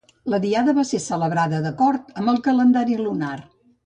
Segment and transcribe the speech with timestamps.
[0.33, 3.35] La diada va ser celebrada d'acord amb el calendari lunar.